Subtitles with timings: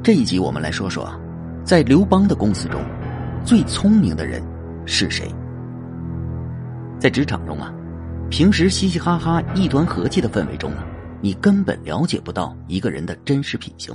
[0.00, 1.12] 这一集我们来说说，
[1.64, 2.82] 在刘邦的公司中，
[3.44, 4.42] 最聪明的人
[4.86, 5.28] 是谁？
[6.98, 7.74] 在职场中啊，
[8.30, 10.82] 平时嘻嘻哈哈、一团和气的氛围中呢，
[11.20, 13.94] 你根本了解不到一个人的真实品行。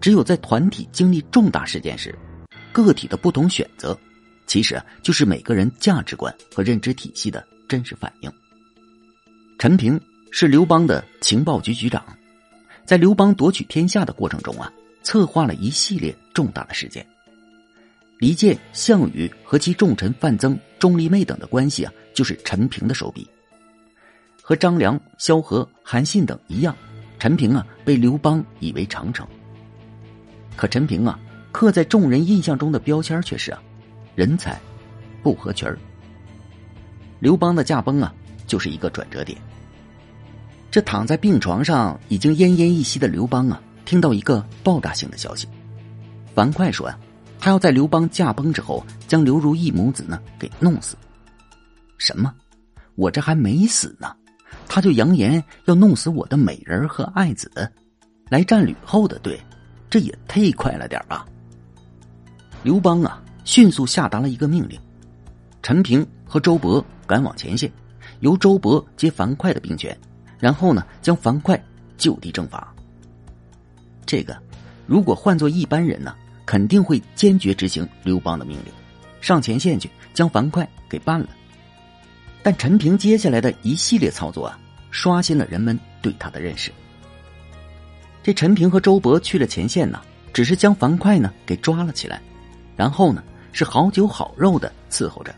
[0.00, 2.12] 只有在团体经历重大事件时，
[2.72, 3.96] 个体的不同选择，
[4.46, 8.32] 其实，就是每个人价值观和认知体系的真实反应。
[9.58, 10.00] 陈平
[10.32, 12.02] 是刘邦的情报局局长，
[12.84, 14.72] 在刘邦夺取天下的过程中啊。
[15.04, 17.06] 策划了一系列重大的事件。
[18.18, 23.28] 离间项羽和其重臣范增、钟离昧等的关系啊，就是陈平的手笔。
[24.42, 26.74] 和张良、萧何、韩信等一样，
[27.18, 29.26] 陈平啊被刘邦以为长城。
[30.56, 31.18] 可陈平啊
[31.52, 33.62] 刻在众人印象中的标签却是啊，
[34.14, 34.58] 人才
[35.22, 35.78] 不合群儿。
[37.20, 38.14] 刘邦的驾崩啊，
[38.46, 39.38] 就是一个转折点。
[40.70, 43.60] 这躺在病床上已经奄奄一息的刘邦啊。
[43.84, 45.48] 听到一个爆炸性的消息，
[46.34, 46.98] 樊哙说呀，
[47.38, 50.96] 他要在刘邦驾崩之后，将刘如意母子呢给弄死。
[51.98, 52.32] 什么？
[52.96, 54.14] 我这还没死呢，
[54.68, 57.50] 他就扬言要弄死我的美人和爱子，
[58.28, 59.40] 来占吕后的队，
[59.90, 61.26] 这也忒快了点吧？
[62.62, 64.80] 刘邦啊，迅速下达了一个命令：
[65.62, 67.70] 陈平和周勃赶往前线，
[68.20, 69.96] 由周勃接樊哙的兵权，
[70.38, 71.58] 然后呢，将樊哙
[71.96, 72.73] 就地正法。
[74.04, 74.36] 这个，
[74.86, 78.72] 如果换做一般人呢，肯定会坚决执行刘邦的命令，
[79.20, 81.28] 上前线去将樊哙给办了。
[82.42, 84.58] 但陈平接下来的一系列操作啊，
[84.90, 86.70] 刷新了人们对他的认识。
[88.22, 90.00] 这陈平和周勃去了前线呢，
[90.32, 92.20] 只是将樊哙呢给抓了起来，
[92.76, 95.34] 然后呢是好酒好肉的伺候着。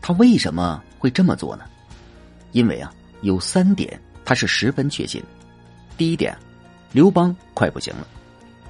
[0.00, 1.64] 他为什么会这么做呢？
[2.52, 5.22] 因为啊，有三点他是十分确信。
[5.96, 6.36] 第一点。
[6.92, 8.06] 刘邦快不行了。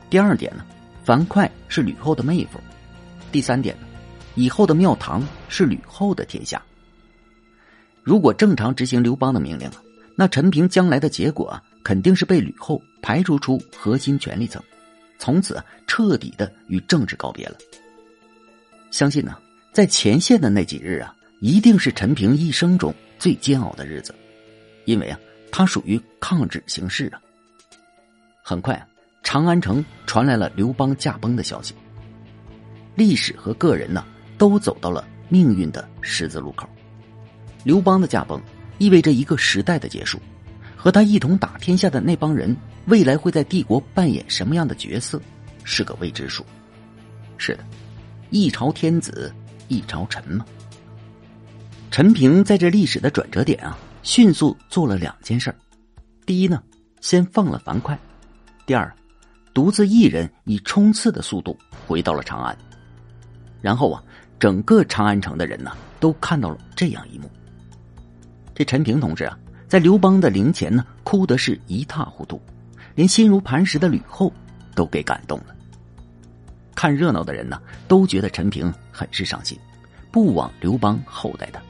[0.08, 0.64] 第二点呢，
[1.04, 2.60] 樊哙是吕后的妹夫。
[3.30, 3.86] 第三点呢，
[4.34, 6.62] 以后的庙堂是吕后的天下。
[8.02, 9.82] 如果正常执行刘邦的命令啊，
[10.14, 14.62] 那陈平将来的结果啊，肯定是被吕后排除出核心权力层，
[15.18, 17.56] 从此彻底的与政治告别了。
[18.90, 19.36] 相信呢，
[19.72, 24.14] 在前线的那几日啊，一定是陈平一生中最煎熬的日子，
[24.84, 25.18] 因为啊，
[25.50, 27.20] 他属于抗旨行事啊。
[28.52, 28.86] 很快，
[29.22, 31.74] 长安城传来了刘邦驾崩的消息。
[32.94, 34.04] 历史和个人呢，
[34.36, 36.68] 都走到了命运的十字路口。
[37.64, 38.38] 刘邦的驾崩，
[38.76, 40.20] 意味着一个时代的结束，
[40.76, 42.54] 和他一同打天下的那帮人，
[42.88, 45.18] 未来会在帝国扮演什么样的角色，
[45.64, 46.44] 是个未知数。
[47.38, 47.64] 是的，
[48.28, 49.32] 一朝天子
[49.68, 50.44] 一朝臣嘛。
[51.90, 55.54] 陈平在这历史的转折点啊，迅速做了两件事
[56.26, 56.62] 第一呢，
[57.00, 57.98] 先放了樊哙。
[58.64, 58.94] 第二，
[59.52, 62.56] 独自一人以冲刺的速度回到了长安，
[63.60, 64.02] 然后啊，
[64.38, 67.28] 整个长安城的人呢都看到了这样一幕。
[68.54, 69.36] 这陈平同志啊，
[69.66, 72.40] 在刘邦的灵前呢，哭的是一塌糊涂，
[72.94, 74.32] 连心如磐石的吕后
[74.76, 75.46] 都给感动了。
[76.74, 79.58] 看热闹的人呢，都觉得陈平很是伤心，
[80.12, 81.60] 不枉刘邦厚待他。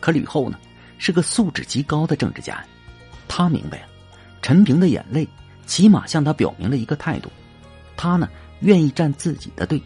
[0.00, 0.58] 可吕后呢，
[0.98, 2.62] 是个素质极高的政治家，
[3.28, 3.88] 他明白啊，
[4.42, 5.28] 陈平的眼泪。
[5.72, 7.30] 起码向他表明了一个态度，
[7.96, 8.28] 他呢
[8.60, 9.82] 愿意站自己的队。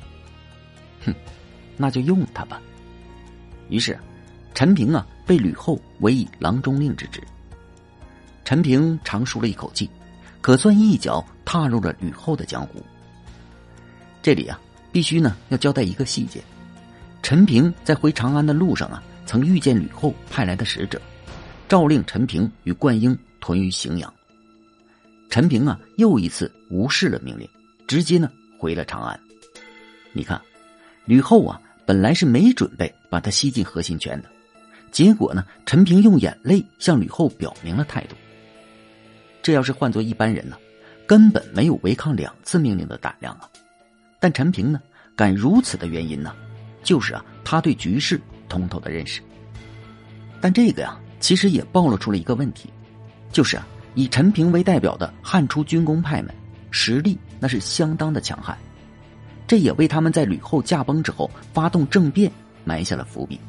[1.05, 1.15] 哼，
[1.77, 2.61] 那就用他吧。
[3.69, 3.97] 于是，
[4.53, 7.23] 陈平啊被吕后委以郎中令之职。
[8.45, 9.89] 陈平长舒了一口气，
[10.41, 12.83] 可算一脚踏入了吕后的江湖。
[14.21, 14.59] 这里啊，
[14.91, 16.43] 必须呢要交代一个细节：
[17.23, 21.01] 陈平在回长安的路上啊，曾遇见吕后派来的使者，
[21.69, 24.13] 诏令陈平与冠英屯于荥阳。
[25.37, 27.47] 陈平啊，又一次无视了命令，
[27.87, 29.21] 直接呢回了长安。
[30.15, 30.41] 你看，
[31.05, 34.31] 吕后啊，本来是没准备把他吸进核心圈的，
[34.91, 38.17] 结果呢，陈平用眼泪向吕后表明了态度。
[39.43, 40.57] 这要是换做一般人呢，
[41.07, 43.47] 根本没有违抗两次命令的胆量啊。
[44.19, 44.81] 但陈平呢，
[45.15, 46.35] 敢如此的原因呢，
[46.83, 48.19] 就是啊，他对局势
[48.49, 49.21] 通透的认识。
[50.41, 52.71] 但这个呀，其实也暴露出了一个问题，
[53.31, 53.69] 就是啊。
[53.97, 56.33] 以陈平为代表的汉初军功派们，
[56.71, 58.57] 实力那是相当的强悍，
[59.47, 62.31] 这也为他们在吕后驾崩之后发动政变
[62.63, 63.41] 埋下了伏笔。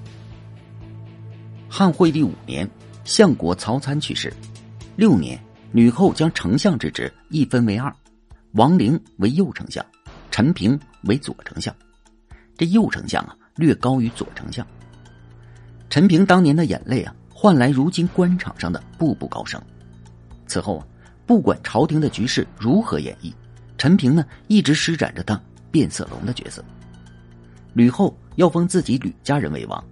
[1.68, 2.68] 汉惠帝五年，
[3.04, 4.34] 相国曹参去世，
[4.96, 5.38] 六年，
[5.74, 7.94] 吕后将丞相之职一分为二，
[8.54, 9.86] 王陵为右丞相，
[10.32, 11.76] 陈平为左丞相。
[12.58, 14.66] 这右丞相啊，略高于左丞相。
[15.90, 19.62] 陈平当年的眼泪啊，换来如今官场上的步步高升。
[20.48, 20.88] 此后啊，
[21.26, 23.32] 不管朝廷的局势如何演绎，
[23.78, 25.40] 陈平呢一直施展着当
[25.70, 26.64] 变色龙的角色。
[27.74, 29.84] 吕后要封自己吕家人为王，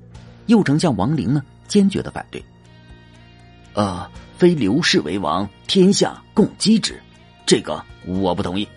[0.47, 2.43] 右丞相王陵呢坚决的反对。
[3.73, 6.99] 呃，非刘氏为王，天下共击之，
[7.45, 8.67] 这个我不同意。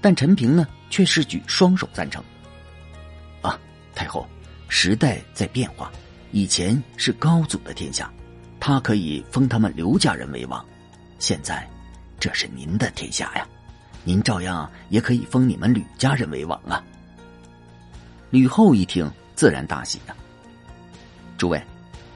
[0.00, 2.22] 但陈平呢却是举双手赞成。
[3.40, 3.58] 啊，
[3.94, 4.26] 太后，
[4.68, 5.90] 时代在变化，
[6.32, 8.12] 以前是高祖的天下，
[8.66, 10.64] 他可以封他们刘家人为王，
[11.18, 11.68] 现在
[12.18, 13.46] 这是您的天下呀，
[14.04, 16.82] 您照样也可以封你们吕家人为王啊。
[18.30, 20.16] 吕后一听，自然大喜了。
[21.36, 21.62] 诸位，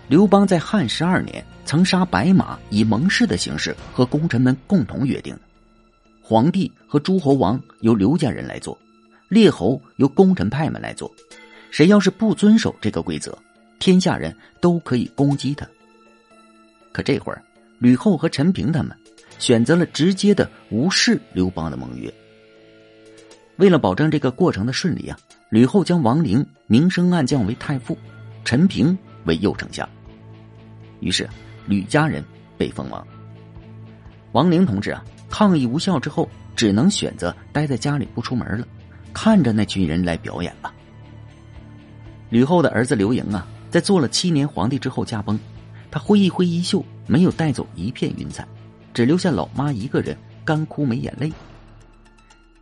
[0.08, 5.38] 刘邦在汉十二年曾杀白马，以盟誓的形式和功臣们共同约定。
[6.22, 8.74] 皇帝和诸侯王由刘家人来做，
[9.28, 11.12] 列侯由功臣派们来做。
[11.70, 13.36] 谁要是不遵守这个规则，
[13.78, 15.68] 天下人都可以攻击他。
[16.92, 17.42] 可这会儿，
[17.78, 18.96] 吕后和陈平他们
[19.38, 22.12] 选择了直接的无视刘邦的盟约。
[23.56, 25.18] 为了保证这个过程的顺利啊。
[25.50, 27.96] 吕后将王陵明升暗降为太傅，
[28.44, 28.94] 陈平
[29.24, 29.88] 为右丞相。
[31.00, 31.26] 于是
[31.66, 32.22] 吕家人
[32.58, 33.02] 被封王。
[34.32, 38.68] 王陵同志啊，抗议无效之后，只能选择待在家里不出门了，
[39.14, 40.70] 看着那群人来表演吧。
[42.28, 45.40] 吕后的儿子刘盈啊，在做了七年皇帝之后驾崩，
[45.90, 48.46] 他挥一挥衣袖，没有带走一片云彩，
[48.92, 51.32] 只留下老妈一个人干哭没眼泪。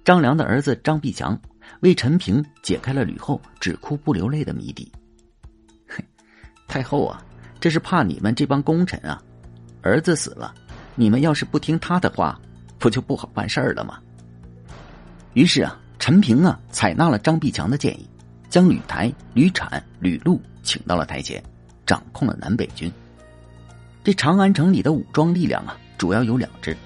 [0.04, 1.38] 张良的儿子张必强。
[1.80, 4.90] 为陈平解开了吕后只哭不流泪的谜底。
[6.68, 7.20] 太后啊，
[7.58, 9.20] 这是怕你们这帮功臣啊，
[9.82, 10.54] 儿子死了，
[10.94, 12.40] 你们要是不听他的话，
[12.78, 13.98] 不就不好办事儿了吗？
[15.34, 18.08] 于是啊，陈平啊采纳了张必强的建议，
[18.48, 21.42] 将吕台、吕产、吕禄请到了台前，
[21.84, 22.90] 掌控了南北军。
[24.06, 26.76] 这长安城里的武装力量啊，主要有两支，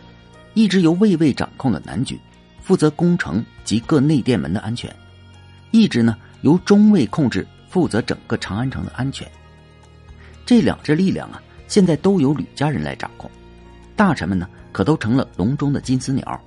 [0.55, 2.19] 一支由卫尉掌控的南军。
[2.63, 4.91] 负责攻城及各内殿门的安全，
[5.71, 9.31] 一支呢由中尉控制，负责整个长安城的安全。
[10.47, 13.31] 这两支力量啊，现在都由吕家人来掌控，
[13.95, 16.43] 大臣们呢可都成了笼中的金丝鸟，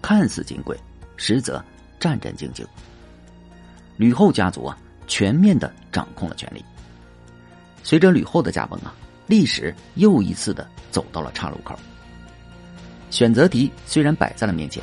[0.00, 0.78] 看似金贵，
[1.16, 1.60] 实则
[1.98, 2.64] 战战兢兢。
[3.96, 4.78] 吕后家族啊，
[5.08, 6.64] 全面的掌控了权力。
[7.82, 8.94] 随着吕后的驾崩啊，
[9.26, 11.78] 历史又一次的走到了岔路口。
[13.10, 14.82] 选择题虽然摆在了面前。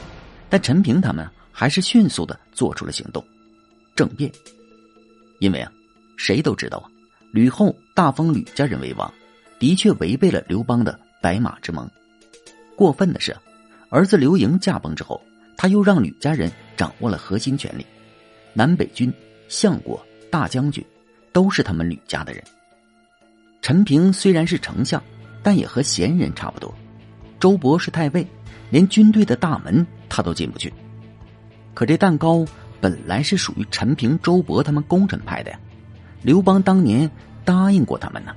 [0.52, 3.26] 但陈平他们还是迅速的做出了行动，
[3.96, 4.30] 政变。
[5.40, 5.72] 因为啊，
[6.18, 6.92] 谁都知道啊，
[7.32, 9.10] 吕后大封吕家人为王，
[9.60, 11.90] 的确违背了刘邦的白马之盟。
[12.76, 13.34] 过分的是，
[13.90, 15.22] 儿子刘盈驾崩之后，
[15.56, 17.86] 他又让吕家人掌握了核心权力，
[18.52, 19.10] 南北军、
[19.48, 20.86] 相国、大将军，
[21.32, 22.44] 都是他们吕家的人。
[23.62, 25.02] 陈平虽然是丞相，
[25.44, 26.74] 但也和闲人差不多。
[27.40, 28.26] 周勃是太尉，
[28.70, 29.86] 连军队的大门。
[30.14, 30.74] 他都进不去，
[31.74, 32.46] 可这蛋糕
[32.82, 35.58] 本来是属于陈平、周勃他们功臣派的呀。
[36.22, 37.10] 刘邦当年
[37.46, 38.36] 答应过他们呢，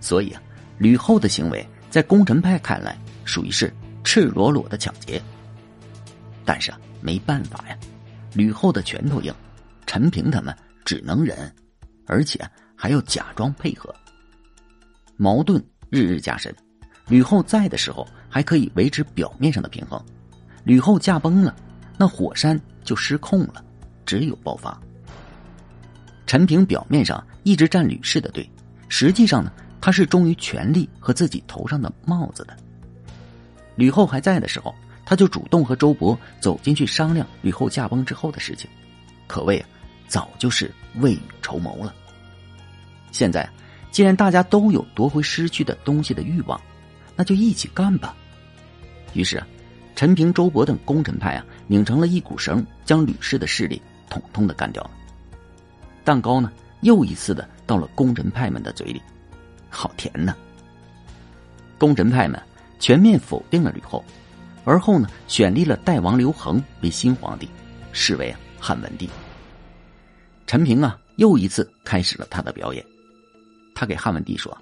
[0.00, 0.40] 所以啊，
[0.78, 2.96] 吕后的行为在功臣派看来
[3.26, 3.70] 属于是
[4.02, 5.20] 赤裸裸的抢劫。
[6.42, 7.76] 但是啊，没办法呀，
[8.32, 9.34] 吕后的拳头硬，
[9.84, 11.54] 陈平他们只能忍，
[12.06, 12.40] 而且
[12.74, 13.94] 还要假装配合。
[15.22, 16.52] 矛盾日日加深，
[17.06, 20.04] 吕后在的时候还可以维持表面上的平衡。
[20.64, 21.54] 吕后驾崩了，
[21.96, 23.64] 那火山就失控了，
[24.04, 24.76] 只有爆发。
[26.26, 28.50] 陈平表面上一直站吕氏的队，
[28.88, 32.56] 实际上呢，他是忠于权力和自己头上的帽子的。
[33.76, 34.74] 吕后还在的时候，
[35.06, 38.68] 他就主动和周勃走进去商量吕后驾崩之后的事情，
[39.28, 39.64] 可谓
[40.08, 41.94] 早就是未雨绸缪了。
[43.12, 43.48] 现在
[43.92, 46.60] 既然大家都有夺回失去的东西的欲望，
[47.14, 48.16] 那就一起干吧。
[49.12, 49.40] 于是。
[49.94, 54.90] 陈平、周勃等功臣派啊，拧成了一股绳，将吕氏的势力统统的干掉了。
[56.02, 59.00] 蛋糕呢，又一次的到了功臣派们的嘴里，
[59.68, 60.34] 好甜呐！
[61.78, 62.42] 功臣派们
[62.80, 64.02] 全面否定了吕后，
[64.64, 67.46] 而后呢，选立了代王刘恒为新皇帝，
[67.92, 69.08] 是为汉文帝。
[70.46, 72.84] 陈平啊，又一次开始了他的表演，
[73.82, 74.56] 他给汉文帝说：“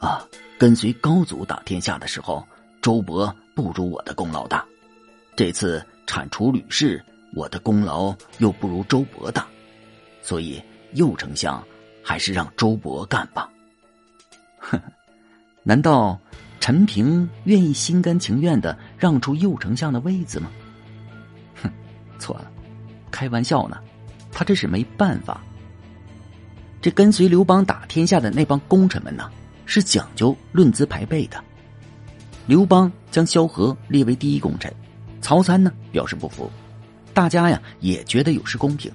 [0.00, 0.20] 啊，
[0.58, 2.46] 跟随高祖打天下的时候。”
[2.82, 4.64] 周勃不如我的功劳大，
[5.36, 7.02] 这次铲除吕氏，
[7.34, 9.46] 我的功劳又不如周勃大，
[10.22, 11.62] 所以右丞相
[12.02, 13.50] 还是让周勃干吧。
[14.58, 14.80] 哼，
[15.62, 16.18] 难道
[16.58, 20.50] 陈平愿意心甘情愿的让出右丞相的位子吗？
[21.62, 21.70] 哼，
[22.18, 22.50] 错了，
[23.10, 23.78] 开玩笑呢，
[24.32, 25.42] 他这是没办法。
[26.80, 29.30] 这跟随刘邦打天下的那帮功臣们呢，
[29.66, 31.42] 是讲究论资排辈的。
[32.46, 34.72] 刘邦将萧何列为第一功臣，
[35.20, 36.50] 曹参呢表示不服，
[37.12, 38.90] 大家呀也觉得有失公平，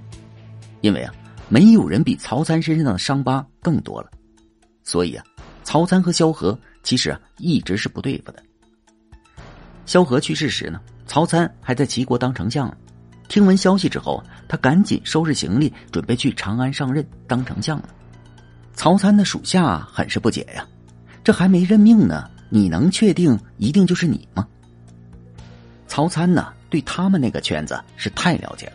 [0.82, 1.14] 因为啊
[1.48, 4.10] 没有人比曹参身上的伤疤更多了，
[4.84, 5.24] 所以啊
[5.64, 8.44] 曹参和萧何其实啊一直是不对付的。
[9.86, 12.76] 萧何去世时呢，曹参还在齐国当丞相呢，
[13.28, 17.90] 听闻消息之后，他赶紧收拾行李，准备去长安上任当丞相了。
[18.74, 20.66] 曹参的属下很是不解呀，
[21.24, 22.30] 这还没任命呢。
[22.50, 24.48] 你能确定一定就是你吗？
[25.88, 26.54] 曹参呢？
[26.70, 28.74] 对他们那个圈子是太了解了。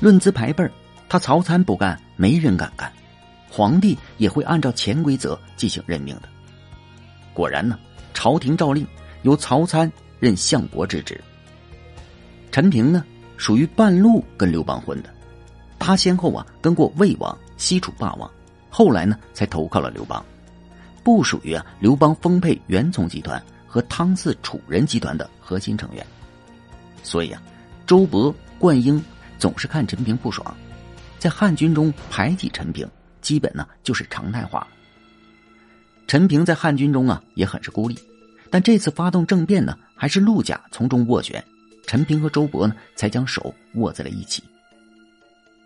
[0.00, 0.68] 论资排辈
[1.08, 2.90] 他曹参不干，没人敢干。
[3.50, 6.28] 皇帝也会按照潜规则进行任命的。
[7.32, 7.78] 果然呢，
[8.12, 8.86] 朝廷诏令
[9.22, 11.20] 由曹参任相国之职。
[12.52, 13.04] 陈平呢，
[13.36, 15.12] 属于半路跟刘邦混的，
[15.78, 18.30] 他先后啊跟过魏王、西楚霸王，
[18.70, 20.24] 后来呢才投靠了刘邦。
[21.02, 26.06] 不属于啊刘邦丰沛袁从集团和汤氏楚人集团的核心成员，
[27.02, 27.42] 所以啊，
[27.86, 29.02] 周勃、灌婴
[29.38, 30.56] 总是看陈平不爽，
[31.18, 32.88] 在汉军中排挤陈平，
[33.20, 34.66] 基本呢就是常态化。
[36.06, 37.98] 陈平在汉军中啊也很是孤立，
[38.50, 41.44] 但这次发动政变呢，还是陆贾从中斡旋，
[41.86, 44.42] 陈平和周勃呢才将手握在了一起。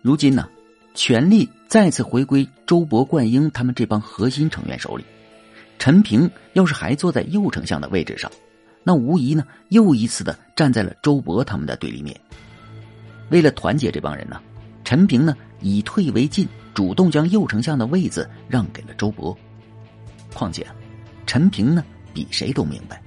[0.01, 0.47] 如今呢，
[0.93, 5.03] 权力再次回归周勃、灌婴他们这帮核心成员手里。
[5.77, 8.31] 陈平要是还坐在右丞相的位置上，
[8.83, 12.19] 那无疑呢又一次的站在了周勃他们的对立面。
[13.29, 14.41] 为了团结这帮人呢，
[14.83, 19.35] 陈平呢以退为进，主动将右丞相的位子让给了周勃。
[20.33, 20.65] 况且，
[21.25, 21.83] 陈平呢
[22.13, 23.01] 比谁都明白，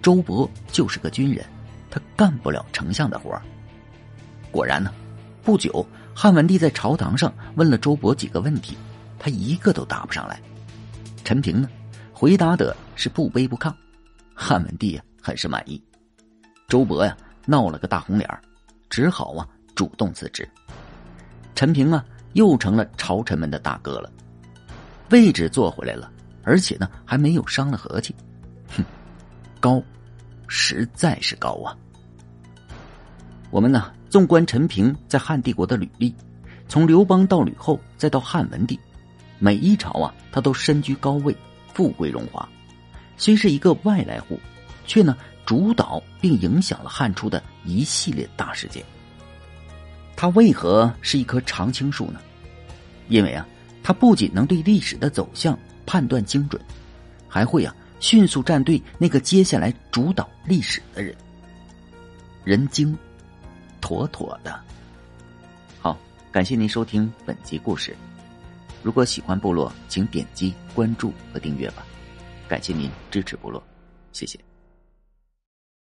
[0.00, 1.44] 周勃就是个军人，
[1.90, 3.40] 他干不了丞相的活
[4.50, 4.92] 果然呢，
[5.42, 8.76] 不久汉文帝在朝堂上问了周勃几个问题，
[9.18, 10.40] 他一个都答不上来。
[11.24, 11.68] 陈平呢？
[12.12, 13.70] 回答的是不卑不亢，
[14.34, 15.82] 汉文帝呀很是满意。
[16.66, 17.14] 周勃呀
[17.44, 18.26] 闹了个大红脸
[18.88, 20.48] 只好啊主动辞职。
[21.54, 22.02] 陈平啊
[22.32, 24.10] 又成了朝臣们的大哥了，
[25.10, 26.10] 位置坐回来了，
[26.42, 28.14] 而且呢还没有伤了和气。
[28.74, 28.82] 哼，
[29.60, 29.82] 高，
[30.48, 31.76] 实在是高啊！
[33.50, 36.14] 我们呢纵观陈平在汉帝国的履历，
[36.68, 38.78] 从刘邦到吕后，再到汉文帝，
[39.38, 41.36] 每一朝啊他都身居高位。
[41.74, 42.48] 富贵荣华，
[43.18, 44.40] 虽是一个外来户，
[44.86, 48.82] 却呢主导并影响了汉初的一系列大事件。
[50.16, 52.20] 他为何是一棵常青树呢？
[53.10, 53.46] 因为啊，
[53.82, 56.58] 他不仅能对历史的走向判断精准，
[57.28, 61.14] 还会啊迅速站队那个接下来主导历史的人。
[62.44, 62.96] 人精，
[63.80, 64.60] 妥妥的。
[65.80, 65.98] 好，
[66.30, 67.96] 感谢您收听本集故事。
[68.82, 71.84] 如果喜欢部落，请点击关注和订阅吧，
[72.46, 73.60] 感谢您支持部落，
[74.12, 74.38] 谢谢。